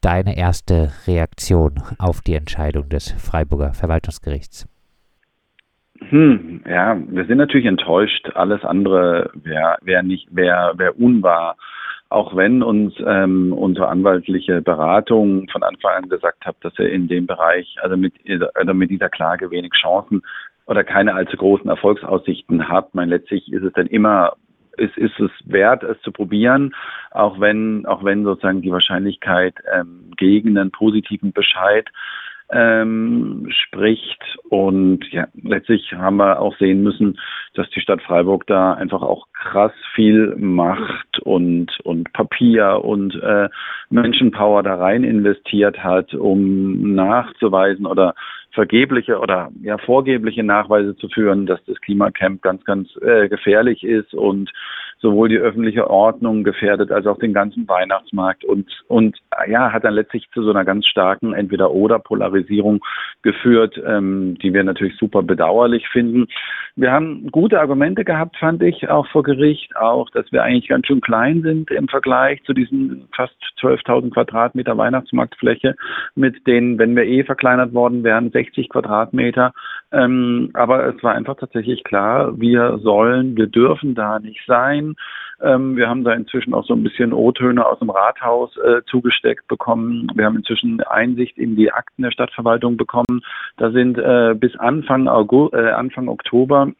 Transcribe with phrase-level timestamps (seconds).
[0.00, 4.68] deine erste Reaktion auf die Entscheidung des Freiburger Verwaltungsgerichts?
[6.08, 8.30] Hm, ja, wir sind natürlich enttäuscht.
[8.34, 11.56] Alles andere wäre wär nicht, wäre wär unwahr.
[12.08, 17.06] Auch wenn uns ähm, unsere anwaltliche Beratung von Anfang an gesagt hat, dass er in
[17.06, 18.14] dem Bereich, also mit,
[18.54, 20.22] also mit dieser Klage wenig Chancen
[20.66, 22.94] oder keine allzu großen Erfolgsaussichten hat.
[22.94, 24.32] Mein letztlich ist es dann immer
[24.80, 26.74] ist, ist es wert, es zu probieren,
[27.10, 31.88] auch wenn, auch wenn sozusagen die Wahrscheinlichkeit ähm, gegen einen positiven Bescheid
[32.52, 34.22] ähm, spricht.
[34.48, 37.18] Und ja, letztlich haben wir auch sehen müssen,
[37.54, 43.48] dass die Stadt Freiburg da einfach auch krass viel Macht und, und Papier und äh,
[43.90, 48.14] Menschenpower da rein investiert hat, um nachzuweisen oder
[48.52, 54.12] vergebliche oder ja vorgebliche Nachweise zu führen, dass das Klimacamp ganz, ganz äh, gefährlich ist
[54.12, 54.50] und
[55.00, 59.16] sowohl die öffentliche Ordnung gefährdet als auch den ganzen Weihnachtsmarkt und und
[59.48, 62.80] ja hat dann letztlich zu so einer ganz starken entweder oder Polarisierung
[63.22, 66.26] geführt, ähm, die wir natürlich super bedauerlich finden.
[66.76, 70.86] Wir haben gute Argumente gehabt, fand ich, auch vor Gericht, auch, dass wir eigentlich ganz
[70.86, 75.76] schön klein sind im Vergleich zu diesen fast 12.000 Quadratmeter Weihnachtsmarktfläche,
[76.14, 79.52] mit denen, wenn wir eh verkleinert worden wären, 60 Quadratmeter.
[79.92, 84.89] Ähm, aber es war einfach tatsächlich klar, wir sollen, wir dürfen da nicht sein.
[85.42, 89.48] Ähm, wir haben da inzwischen auch so ein bisschen O-Töne aus dem Rathaus äh, zugesteckt
[89.48, 90.10] bekommen.
[90.14, 93.22] Wir haben inzwischen Einsicht in die Akten der Stadtverwaltung bekommen.
[93.56, 96.72] Da sind äh, bis Anfang, August, äh, Anfang Oktober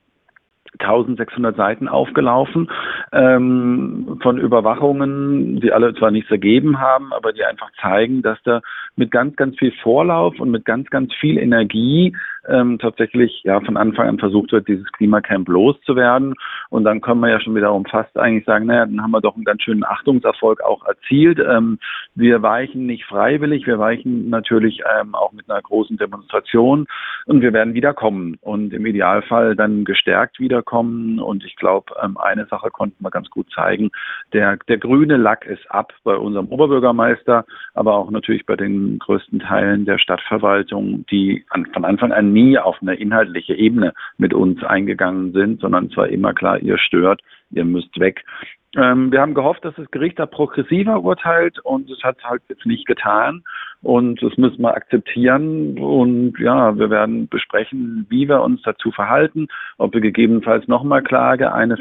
[0.79, 2.71] 1600 Seiten aufgelaufen
[3.13, 8.61] ähm, von Überwachungen, die alle zwar nichts ergeben haben, aber die einfach zeigen, dass da
[8.97, 12.15] mit ganz, ganz viel Vorlauf und mit ganz, ganz viel Energie
[12.49, 16.35] ähm, tatsächlich ja von Anfang an versucht wird, dieses Klimacamp loszuwerden.
[16.71, 19.35] Und dann können wir ja schon wiederum fast eigentlich sagen, naja, dann haben wir doch
[19.35, 21.39] einen ganz schönen Achtungserfolg auch erzielt.
[21.39, 21.79] Ähm,
[22.15, 26.87] wir weichen nicht freiwillig, wir weichen natürlich ähm, auch mit einer großen Demonstration
[27.27, 31.21] und wir werden wiederkommen und im Idealfall dann gestärkt wiederkommen.
[31.21, 33.91] Und ich glaube, ähm, eine Sache konnten wir ganz gut zeigen.
[34.33, 39.41] Der, der grüne Lack ist ab bei unserem Oberbürgermeister, aber auch natürlich bei den größten
[39.41, 44.63] Teilen der Stadtverwaltung, die an, von Anfang an nie auf eine inhaltliche Ebene mit uns
[44.65, 48.25] eingegangen sind, sondern es war immer klar, ihr stört, ihr müsst weg.
[48.77, 52.67] Ähm, wir haben gehofft, dass das Gericht da progressiver urteilt und es hat halt jetzt
[52.67, 53.43] nicht getan
[53.83, 59.49] und das müssen wir akzeptieren und ja, wir werden besprechen, wie wir uns dazu verhalten,
[59.79, 61.77] ob wir gegebenenfalls nochmal Klage eine,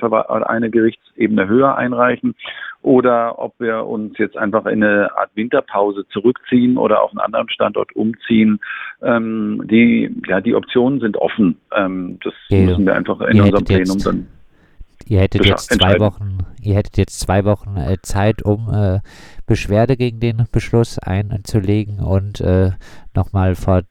[0.50, 2.34] eine Gerichtsebene höher einreichen
[2.82, 7.50] oder ob wir uns jetzt einfach in eine Art Winterpause zurückziehen oder auf einen anderen
[7.50, 8.60] Standort umziehen.
[9.04, 11.58] Ähm, die, ja, die Optionen sind offen.
[11.76, 14.39] Ähm, das ja, müssen wir einfach in unserem Plenum dann
[15.10, 19.00] Ihr hättet jetzt zwei Wochen, ihr hättet jetzt zwei Wochen äh, Zeit, um äh,
[19.48, 22.74] Beschwerde gegen den Beschluss einzulegen und äh,
[23.16, 23.82] nochmal vor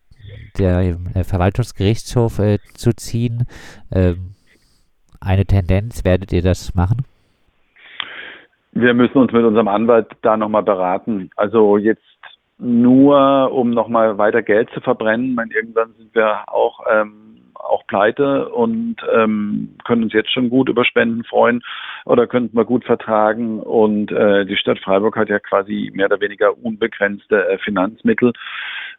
[0.58, 3.46] der äh, Verwaltungsgerichtshof äh, zu ziehen.
[3.92, 4.36] Ähm,
[5.20, 7.04] eine Tendenz, werdet ihr das machen?
[8.70, 11.30] Wir müssen uns mit unserem Anwalt da nochmal beraten.
[11.34, 12.02] Also jetzt
[12.58, 15.36] nur, um nochmal weiter Geld zu verbrennen.
[15.50, 20.68] Ich irgendwann sind wir auch ähm, auch pleite und ähm, können uns jetzt schon gut
[20.68, 21.62] über Spenden freuen
[22.08, 23.60] oder könnten wir gut vertragen.
[23.60, 28.32] Und äh, die Stadt Freiburg hat ja quasi mehr oder weniger unbegrenzte äh, Finanzmittel.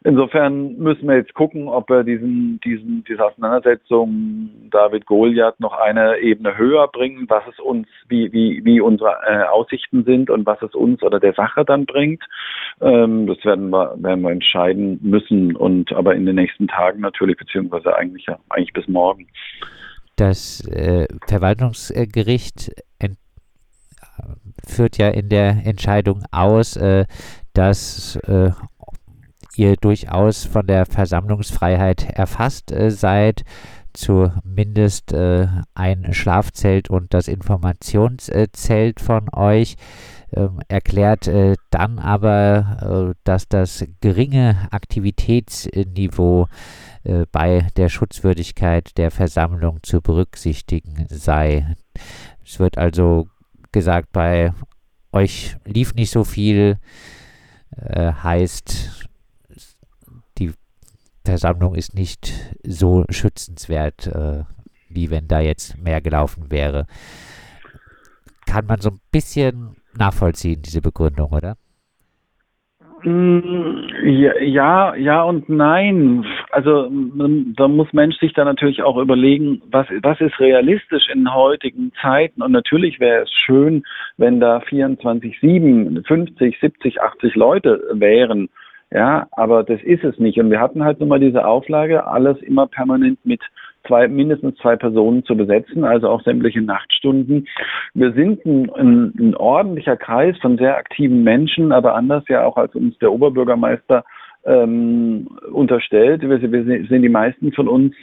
[0.02, 6.18] Insofern müssen wir jetzt gucken, ob wir diesen, diesen, diese Auseinandersetzung David Goliath noch eine
[6.20, 10.62] Ebene höher bringen, was es uns, wie, wie, wie unsere äh, Aussichten sind und was
[10.62, 12.24] es uns oder der Sache dann bringt.
[12.80, 17.36] Ähm, das werden wir, werden wir entscheiden müssen und aber in den nächsten Tagen natürlich,
[17.36, 19.26] beziehungsweise eigentlich ja, eigentlich bis morgen.
[20.20, 22.72] Das äh, Verwaltungsgericht
[24.66, 27.06] führt ja in der Entscheidung aus, äh,
[27.54, 28.50] dass äh,
[29.56, 33.44] ihr durchaus von der Versammlungsfreiheit erfasst äh, seid,
[33.94, 39.76] zumindest äh, ein Schlafzelt und das Informationszelt von euch.
[40.32, 46.46] Ähm, erklärt äh, dann aber, äh, dass das geringe Aktivitätsniveau
[47.02, 51.74] äh, bei der Schutzwürdigkeit der Versammlung zu berücksichtigen sei.
[52.44, 53.26] Es wird also
[53.72, 54.52] gesagt, bei
[55.12, 56.78] euch lief nicht so viel,
[57.76, 59.08] äh, heißt
[61.24, 62.32] Versammlung ist nicht
[62.64, 64.44] so schützenswert, äh,
[64.88, 66.86] wie wenn da jetzt mehr gelaufen wäre.
[68.46, 71.56] Kann man so ein bisschen nachvollziehen, diese Begründung, oder?
[73.02, 76.26] Mm, ja, ja, und nein.
[76.50, 76.90] also
[77.56, 82.42] da muss Mensch sich dann natürlich auch überlegen, was, was ist realistisch in heutigen Zeiten.
[82.42, 83.84] Und natürlich wäre es schön,
[84.18, 88.48] wenn da 24, 7, 50, 70, 80 Leute wären.
[88.92, 90.38] Ja, aber das ist es nicht.
[90.38, 93.40] Und wir hatten halt nun mal diese Auflage, alles immer permanent mit
[93.86, 97.48] zwei, mindestens zwei Personen zu besetzen, also auch sämtliche Nachtstunden.
[97.94, 102.56] Wir sind ein, ein, ein ordentlicher Kreis von sehr aktiven Menschen, aber anders ja auch
[102.56, 104.04] als uns der Oberbürgermeister
[104.44, 106.22] ähm, unterstellt.
[106.22, 107.94] Wir, wir sind die meisten von uns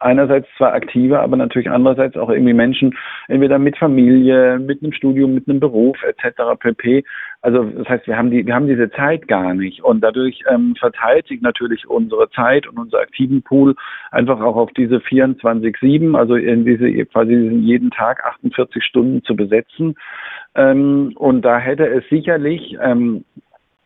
[0.00, 2.96] einerseits zwar aktive, aber natürlich andererseits auch irgendwie Menschen,
[3.28, 6.58] entweder mit Familie, mit einem Studium, mit einem Beruf etc.
[6.58, 7.04] pp.
[7.42, 10.74] Also das heißt, wir haben die, wir haben diese Zeit gar nicht und dadurch ähm,
[10.76, 13.74] verteilt sich natürlich unsere Zeit und unser aktiven Pool
[14.10, 19.94] einfach auch auf diese 24/7, also in diese quasi jeden Tag 48 Stunden zu besetzen.
[20.54, 23.24] Ähm, und da hätte es sicherlich ähm,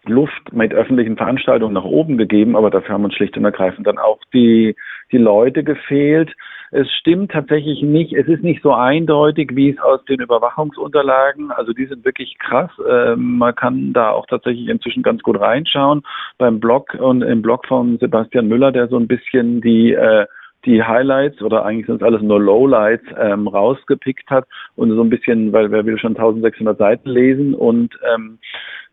[0.07, 3.99] Luft mit öffentlichen Veranstaltungen nach oben gegeben, aber dafür haben uns schlicht und ergreifend dann
[3.99, 4.75] auch die,
[5.13, 6.33] die Leute gefehlt.
[6.73, 11.73] Es stimmt tatsächlich nicht, es ist nicht so eindeutig, wie es aus den Überwachungsunterlagen, also
[11.73, 12.71] die sind wirklich krass.
[12.89, 16.03] Äh, man kann da auch tatsächlich inzwischen ganz gut reinschauen
[16.39, 20.27] beim Blog und im Blog von Sebastian Müller, der so ein bisschen die äh,
[20.67, 25.09] die Highlights oder eigentlich sind es alles nur Lowlights ähm, rausgepickt hat und so ein
[25.09, 28.39] bisschen, weil wer will schon 1600 Seiten lesen und ähm,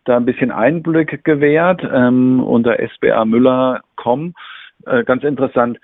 [0.07, 4.33] da ein bisschen Einblick gewährt ähm, unter sbamüller.com.
[4.85, 5.79] Äh, ganz interessant.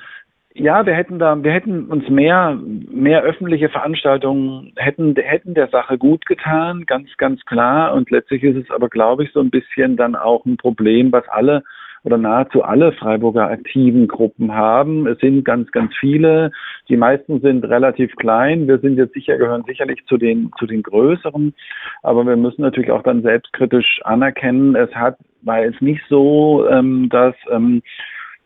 [0.55, 5.97] Ja, wir hätten da, wir hätten uns mehr, mehr öffentliche Veranstaltungen hätten, hätten der Sache
[5.97, 7.93] gut getan, ganz, ganz klar.
[7.93, 11.27] Und letztlich ist es aber, glaube ich, so ein bisschen dann auch ein Problem, was
[11.27, 11.63] alle
[12.03, 15.07] oder nahezu alle Freiburger aktiven Gruppen haben.
[15.07, 16.51] Es sind ganz, ganz viele.
[16.89, 18.67] Die meisten sind relativ klein.
[18.67, 21.53] Wir sind jetzt sicher, gehören sicherlich zu den, zu den größeren.
[22.01, 27.09] Aber wir müssen natürlich auch dann selbstkritisch anerkennen, es hat, war jetzt nicht so, ähm,
[27.09, 27.81] dass, ähm,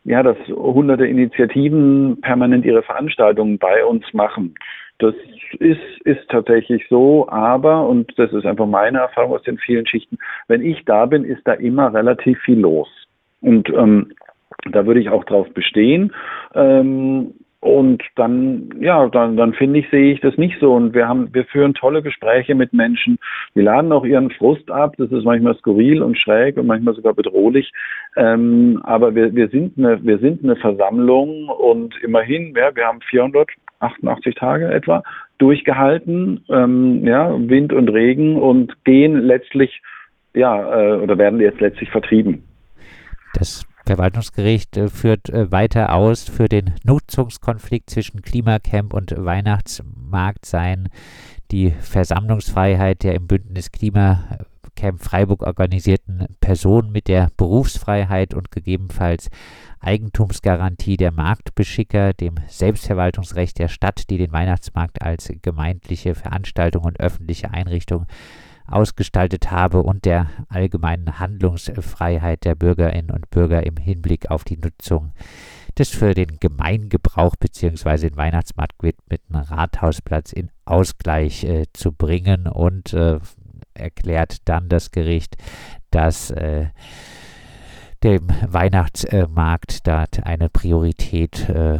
[0.03, 4.55] ja, dass hunderte Initiativen permanent ihre Veranstaltungen bei uns machen.
[4.99, 5.13] Das
[5.59, 10.17] ist, ist tatsächlich so, aber, und das ist einfach meine Erfahrung aus den vielen Schichten,
[10.47, 13.06] wenn ich da bin, ist da immer relativ viel los.
[13.41, 14.11] Und ähm,
[14.71, 16.13] da würde ich auch drauf bestehen.
[16.55, 20.73] Ähm, und dann, ja, dann, dann finde ich, sehe ich das nicht so.
[20.73, 23.17] Und wir haben, wir führen tolle Gespräche mit Menschen.
[23.55, 24.93] Die laden auch ihren Frust ab.
[24.97, 27.71] Das ist manchmal skurril und schräg und manchmal sogar bedrohlich.
[28.15, 33.01] Ähm, aber wir, wir sind eine, wir sind eine Versammlung und immerhin, ja, wir haben
[33.01, 35.03] 488 Tage etwa
[35.39, 39.81] durchgehalten, ähm, ja, Wind und Regen und gehen letztlich,
[40.35, 42.43] ja, äh, oder werden jetzt letztlich vertrieben.
[43.33, 50.89] Das Verwaltungsgericht äh, führt äh, weiter aus, für den Nutzungskonflikt zwischen Klimacamp und Weihnachtsmarkt seien
[51.51, 59.29] die Versammlungsfreiheit der im Bündnis Klimacamp Freiburg organisierten Personen mit der Berufsfreiheit und gegebenenfalls
[59.79, 67.51] Eigentumsgarantie der Marktbeschicker, dem Selbstverwaltungsrecht der Stadt, die den Weihnachtsmarkt als gemeindliche Veranstaltung und öffentliche
[67.51, 68.05] Einrichtung
[68.67, 75.13] ausgestaltet habe und der allgemeinen Handlungsfreiheit der Bürgerinnen und Bürger im Hinblick auf die Nutzung
[75.77, 78.09] des für den Gemeingebrauch bzw.
[78.09, 83.19] den Weihnachtsmarkt gewidmeten Rathausplatz in Ausgleich äh, zu bringen und äh,
[83.73, 85.37] erklärt dann das Gericht,
[85.91, 86.67] dass äh,
[88.03, 91.79] dem Weihnachtsmarkt dort eine Priorität äh,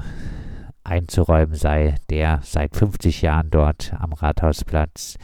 [0.84, 5.18] einzuräumen sei, der seit 50 Jahren dort am Rathausplatz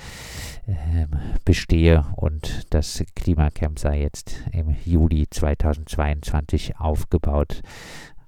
[1.46, 7.62] bestehe und das Klimacamp sei jetzt im Juli 2022 aufgebaut.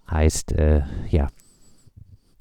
[0.09, 1.27] Heißt, äh, ja,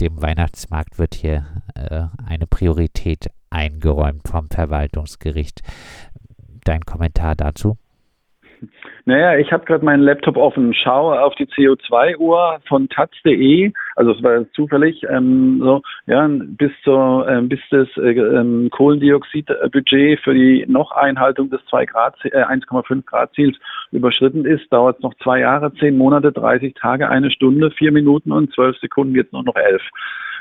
[0.00, 5.62] dem Weihnachtsmarkt wird hier äh, eine Priorität eingeräumt vom Verwaltungsgericht.
[6.64, 7.78] Dein Kommentar dazu?
[9.06, 14.22] Naja, ich habe gerade meinen Laptop offen, schaue auf die CO2-Uhr von taz.de, also es
[14.22, 20.64] war zufällig, ähm, so, ja, bis zur, ähm, bis das äh, ähm, Kohlendioxidbudget für die
[20.68, 23.58] noch Einhaltung des 2 Grad, äh, 1,5 Grad Ziels
[23.92, 28.32] überschritten ist, dauert es noch zwei Jahre, zehn Monate, 30 Tage, eine Stunde, vier Minuten
[28.32, 29.82] und zwölf Sekunden, jetzt nur noch elf.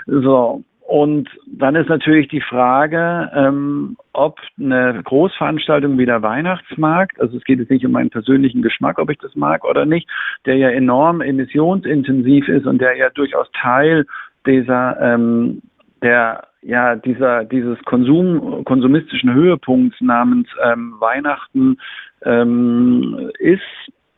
[0.06, 7.38] So, und dann ist natürlich die Frage, ähm, ob eine Großveranstaltung wie der Weihnachtsmarkt, also
[7.38, 10.10] es geht jetzt nicht um meinen persönlichen Geschmack, ob ich das mag oder nicht,
[10.46, 14.06] der ja enorm emissionsintensiv ist und der ja durchaus Teil
[14.46, 15.62] dieser, ähm,
[16.02, 21.78] der ja dieser dieses Konsum konsumistischen Höhepunkts namens ähm, Weihnachten
[22.24, 23.62] ähm, ist,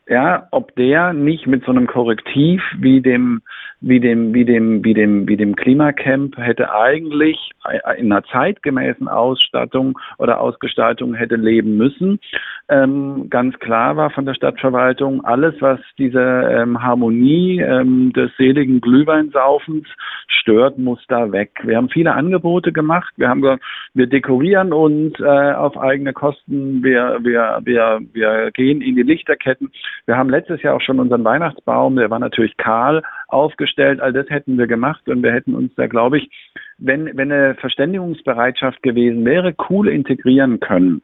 [0.07, 3.41] ja, ob der nicht mit so einem Korrektiv wie dem
[3.81, 7.51] wie dem, wie dem, wie dem, wie dem Klimacamp hätte eigentlich
[7.97, 12.19] in einer zeitgemäßen Ausstattung oder Ausgestaltung hätte leben müssen.
[12.67, 18.81] Ähm, ganz klar war von der Stadtverwaltung, alles, was diese ähm, Harmonie ähm, des seligen
[18.81, 19.87] Glühweinsaufens
[20.27, 21.51] stört, muss da weg.
[21.63, 23.13] Wir haben viele Angebote gemacht.
[23.17, 26.83] Wir haben gesagt, wir dekorieren uns äh, auf eigene Kosten.
[26.83, 29.71] Wir, wir, wir, wir gehen in die Lichterketten.
[30.05, 34.01] Wir haben letztes Jahr auch schon unseren Weihnachtsbaum, der war natürlich kahl, aufgestellt.
[34.01, 36.29] All das hätten wir gemacht und wir hätten uns da, glaube ich,
[36.77, 41.01] wenn, wenn eine Verständigungsbereitschaft gewesen wäre, cool integrieren können.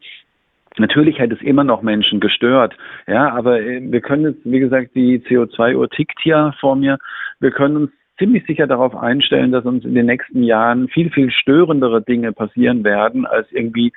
[0.78, 4.96] Natürlich hätte es immer noch Menschen gestört, ja, aber äh, wir können jetzt, wie gesagt,
[4.96, 6.98] die CO2-Uhr tickt hier vor mir.
[7.42, 11.32] Wir können uns ziemlich sicher darauf einstellen, dass uns in den nächsten Jahren viel, viel
[11.32, 13.92] störendere Dinge passieren werden, als irgendwie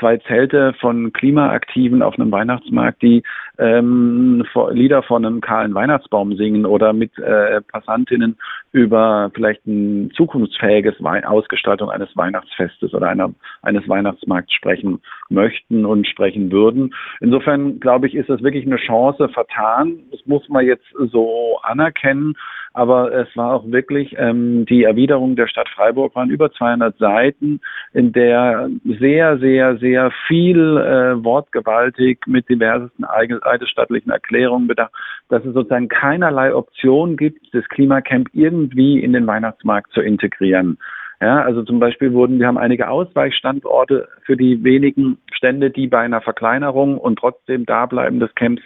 [0.00, 3.22] zwei Zelte von Klimaaktiven auf einem Weihnachtsmarkt, die
[3.58, 8.36] ähm, Lieder von einem kahlen Weihnachtsbaum singen oder mit äh, Passantinnen
[8.72, 13.32] über vielleicht ein zukunftsfähiges Wei Ausgestaltung eines Weihnachtsfestes oder einer,
[13.62, 16.94] eines Weihnachtsmarkts sprechen möchten und sprechen würden.
[17.20, 20.00] Insofern glaube ich, ist das wirklich eine Chance vertan.
[20.10, 22.34] Das muss man jetzt so anerkennen
[22.78, 27.60] aber es war auch wirklich ähm, die Erwiderung der Stadt Freiburg waren über 200 Seiten,
[27.92, 28.70] in der
[29.00, 34.92] sehr, sehr, sehr viel äh, wortgewaltig mit diversesten eidesstattlichen Erklärungen bedacht,
[35.28, 40.78] dass es sozusagen keinerlei Option gibt, das Klimacamp irgendwie in den Weihnachtsmarkt zu integrieren.
[41.20, 45.98] Ja, also zum Beispiel wurden, wir haben einige Ausweichstandorte für die wenigen Stände, die bei
[45.98, 48.62] einer Verkleinerung und trotzdem Dableiben des Camps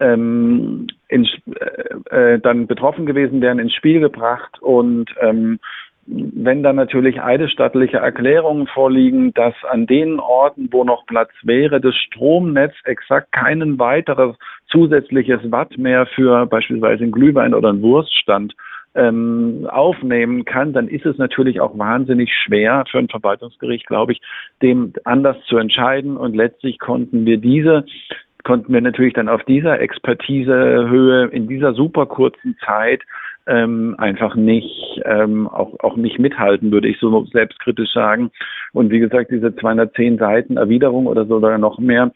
[0.00, 1.28] ähm, ins,
[2.10, 5.58] äh, äh, dann betroffen gewesen wären, ins Spiel gebracht und ähm,
[6.10, 11.94] wenn dann natürlich eidesstattliche Erklärungen vorliegen, dass an den Orten, wo noch Platz wäre, das
[11.96, 14.34] Stromnetz exakt keinen weiteres
[14.68, 18.54] zusätzliches Watt mehr für beispielsweise einen Glühwein oder einen Wurststand
[18.94, 24.20] ähm, aufnehmen kann, dann ist es natürlich auch wahnsinnig schwer für ein Verwaltungsgericht, glaube ich,
[24.62, 26.16] dem anders zu entscheiden.
[26.16, 27.84] Und letztlich konnten wir diese
[28.48, 33.02] konnten wir natürlich dann auf dieser Expertisehöhe in dieser super kurzen Zeit
[33.46, 38.30] ähm, einfach nicht ähm, auch auch nicht mithalten, würde ich so selbstkritisch sagen.
[38.72, 42.10] Und wie gesagt, diese 210 Seiten Erwiderung oder so oder noch mehr,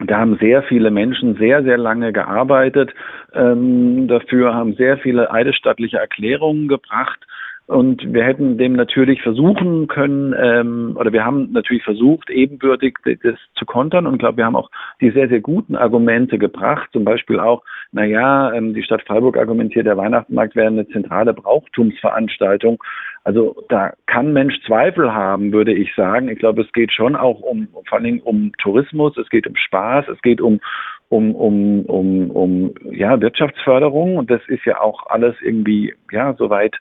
[0.00, 2.92] da haben sehr viele Menschen sehr, sehr lange gearbeitet
[3.32, 7.26] ähm, dafür, haben sehr viele eidesstattliche Erklärungen gebracht
[7.66, 13.34] und wir hätten dem natürlich versuchen können, ähm, oder wir haben natürlich versucht, ebenbürtig das
[13.56, 14.70] zu kontern und glaube, wir haben auch
[15.00, 16.88] die sehr, sehr guten Argumente gebracht.
[16.92, 22.80] Zum Beispiel auch, naja, ähm, die Stadt Freiburg argumentiert, der Weihnachtsmarkt wäre eine zentrale Brauchtumsveranstaltung.
[23.24, 26.28] Also da kann Mensch Zweifel haben, würde ich sagen.
[26.28, 29.56] Ich glaube, es geht schon auch um, vor allen Dingen um Tourismus, es geht um
[29.56, 30.60] Spaß, es geht um,
[31.08, 36.76] um, um, um, um ja, Wirtschaftsförderung und das ist ja auch alles irgendwie, ja, soweit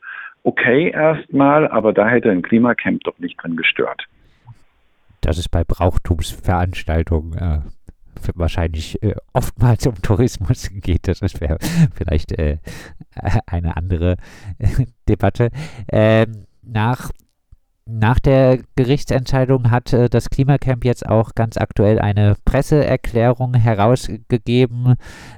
[0.45, 4.07] okay erstmal, aber da hätte ein Klimacamp doch nicht drin gestört.
[5.21, 7.59] Dass es bei Brauchtumsveranstaltungen äh,
[8.35, 11.57] wahrscheinlich äh, oftmals um Tourismus geht, das wäre
[11.93, 12.57] vielleicht äh,
[13.47, 14.17] eine andere
[14.59, 15.49] äh, Debatte.
[15.91, 17.11] Ähm, nach
[17.87, 24.95] nach der Gerichtsentscheidung hat äh, das Klimacamp jetzt auch ganz aktuell eine Presseerklärung herausgegeben.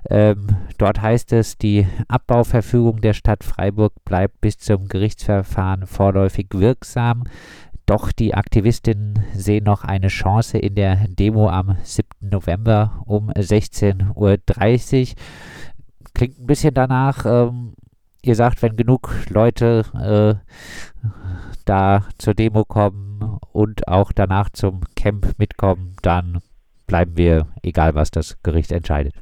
[0.10, 7.26] Ähm, dort heißt es, die Abbauverfügung der Stadt Freiburg bleibt bis zum Gerichtsverfahren vorläufig wirksam.
[7.86, 12.08] Doch die Aktivistinnen sehen noch eine Chance in der Demo am 7.
[12.22, 15.16] November um 16.30 Uhr.
[16.14, 17.76] Klingt ein bisschen danach, ähm,
[18.22, 21.08] ihr sagt, wenn genug Leute äh,
[21.68, 26.40] da zur Demo kommen und auch danach zum Camp mitkommen, dann
[26.88, 29.14] bleiben wir, egal was das Gericht entscheidet.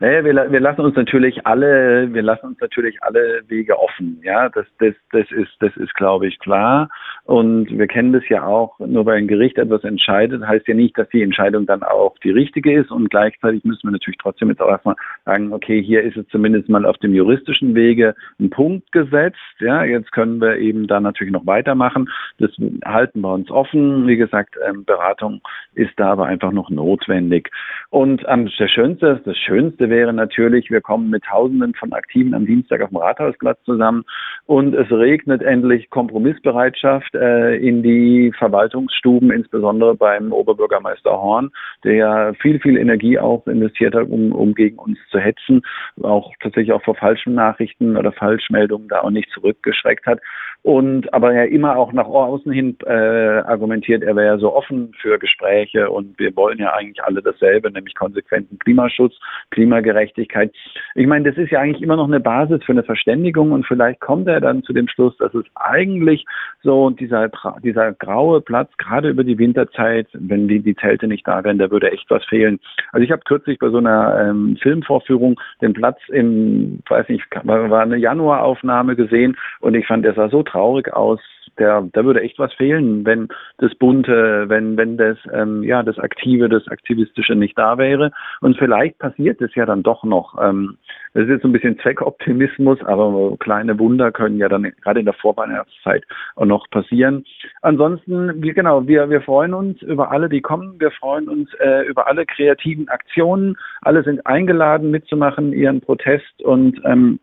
[0.00, 4.20] Naja, wir, wir lassen uns natürlich alle, wir lassen uns natürlich alle Wege offen.
[4.22, 6.88] Ja, das, das, das ist, das ist, glaube ich, klar.
[7.24, 10.96] Und wir kennen das ja auch, nur weil ein Gericht etwas entscheidet, heißt ja nicht,
[10.96, 12.92] dass die Entscheidung dann auch die richtige ist.
[12.92, 16.68] Und gleichzeitig müssen wir natürlich trotzdem jetzt auch erstmal sagen, okay, hier ist es zumindest
[16.68, 19.36] mal auf dem juristischen Wege ein Punkt gesetzt.
[19.58, 22.08] Ja, jetzt können wir eben da natürlich noch weitermachen.
[22.38, 22.52] Das
[22.84, 24.06] halten wir uns offen.
[24.06, 25.40] Wie gesagt, ähm, Beratung
[25.74, 27.50] ist da aber einfach noch notwendig.
[27.90, 32.46] Und ähm, der schönste, das schönste wäre natürlich, wir kommen mit Tausenden von Aktiven am
[32.46, 34.04] Dienstag auf dem Rathausplatz zusammen.
[34.46, 41.50] Und es regnet endlich Kompromissbereitschaft äh, in die Verwaltungsstuben, insbesondere beim Oberbürgermeister Horn,
[41.84, 45.62] der ja viel, viel Energie auch investiert hat, um, um gegen uns zu hetzen,
[46.02, 50.20] auch tatsächlich auch vor falschen Nachrichten oder Falschmeldungen da auch nicht zurückgeschreckt hat.
[50.62, 54.92] Und aber ja immer auch nach außen hin äh, argumentiert, er wäre ja so offen
[55.00, 59.14] für Gespräche und wir wollen ja eigentlich alle dasselbe, nämlich konsequenten Klimaschutz,
[59.50, 60.52] Klima Klimagerechtigkeit.
[60.94, 64.00] Ich meine, das ist ja eigentlich immer noch eine Basis für eine Verständigung und vielleicht
[64.00, 66.24] kommt er dann zu dem Schluss, dass es eigentlich
[66.62, 67.30] so dieser,
[67.62, 71.70] dieser graue Platz, gerade über die Winterzeit, wenn die, die Zelte nicht da wären, da
[71.70, 72.58] würde echt was fehlen.
[72.92, 77.80] Also ich habe kürzlich bei so einer ähm, Filmvorführung den Platz im, weiß nicht, war
[77.80, 81.20] eine Januaraufnahme gesehen und ich fand, der sah so traurig aus,
[81.58, 85.98] der, da würde echt was fehlen, wenn das Bunte, wenn, wenn das, ähm, ja, das
[85.98, 88.10] Aktive, das Aktivistische nicht da wäre.
[88.40, 90.36] Und vielleicht passiert es ja dann doch noch.
[90.40, 90.78] Ähm,
[91.14, 95.14] das ist jetzt ein bisschen Zweckoptimismus, aber kleine Wunder können ja dann gerade in der
[95.14, 96.04] Vorweihnachtszeit
[96.36, 97.24] auch noch passieren.
[97.62, 100.78] Ansonsten, wir, genau, wir, wir freuen uns über alle, die kommen.
[100.78, 103.56] Wir freuen uns äh, über alle kreativen Aktionen.
[103.82, 107.18] Alle sind eingeladen mitzumachen, ihren Protest und ähm,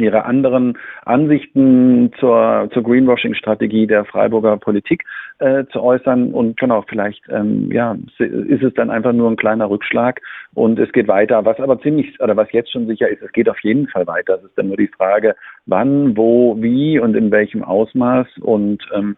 [0.00, 5.04] ihre anderen Ansichten zur, zur Greenwashing-Strategie der Freiburger Politik
[5.38, 6.32] äh, zu äußern.
[6.32, 10.20] Und genau, vielleicht ähm, ja, ist es dann einfach nur ein kleiner Rückschlag
[10.54, 11.44] und es geht weiter.
[11.44, 14.36] Was aber ziemlich, oder was jetzt schon sicher ist, es geht auf jeden Fall weiter.
[14.36, 18.26] Es ist dann nur die Frage, wann, wo, wie und in welchem Ausmaß.
[18.40, 19.16] Und ähm,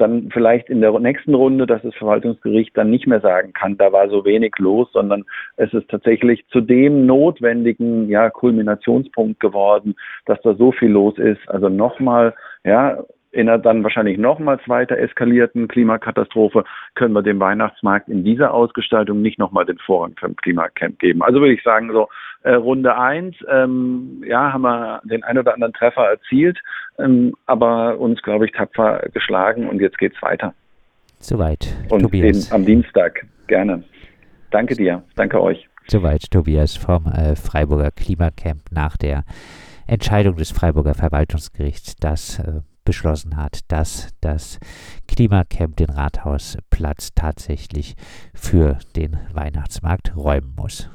[0.00, 3.92] dann vielleicht in der nächsten Runde, dass das Verwaltungsgericht dann nicht mehr sagen kann, da
[3.92, 5.24] war so wenig los, sondern
[5.56, 9.94] es ist tatsächlich zu dem notwendigen ja, Kulminationspunkt geworden,
[10.26, 11.40] dass da so viel los ist.
[11.48, 18.08] Also nochmal, ja, in einer dann wahrscheinlich nochmals weiter eskalierten Klimakatastrophe können wir dem Weihnachtsmarkt
[18.08, 21.22] in dieser Ausgestaltung nicht nochmal den Vorrang für ein Klimacamp geben.
[21.22, 22.08] Also würde ich sagen, so
[22.42, 26.58] äh, Runde eins, ähm, ja, haben wir den ein oder anderen Treffer erzielt,
[26.98, 30.54] ähm, aber uns, glaube ich, tapfer geschlagen und jetzt geht's weiter.
[31.18, 31.68] Soweit.
[31.90, 32.50] Und Tobias.
[32.50, 33.84] am Dienstag, gerne.
[34.50, 35.68] Danke dir, danke euch.
[35.86, 39.24] Soweit, Tobias vom äh, Freiburger Klimacamp nach der
[39.86, 44.58] Entscheidung des Freiburger Verwaltungsgerichts, das äh, beschlossen hat, dass das
[45.08, 47.94] Klimacamp den Rathausplatz tatsächlich
[48.34, 50.90] für den Weihnachtsmarkt räumen muss.